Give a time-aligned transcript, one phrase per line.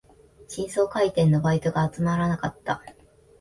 [0.47, 2.81] 新装開店のバイトが集まらなかった